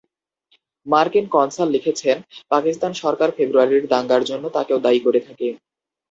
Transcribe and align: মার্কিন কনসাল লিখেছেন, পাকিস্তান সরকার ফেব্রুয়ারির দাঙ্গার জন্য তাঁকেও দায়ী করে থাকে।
মার্কিন 0.85 1.25
কনসাল 1.31 1.67
লিখেছেন, 1.69 2.17
পাকিস্তান 2.51 2.91
সরকার 3.01 3.29
ফেব্রুয়ারির 3.37 3.85
দাঙ্গার 3.87 4.23
জন্য 4.23 4.45
তাঁকেও 4.55 4.83
দায়ী 4.85 4.99
করে 4.99 5.19
থাকে। 5.27 5.47